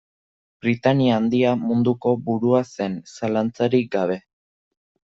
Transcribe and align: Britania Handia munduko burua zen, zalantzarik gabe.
Britania 0.63 1.11
Handia 1.17 1.51
munduko 1.67 2.15
burua 2.31 2.65
zen, 2.73 2.99
zalantzarik 3.15 3.97
gabe. 4.01 4.21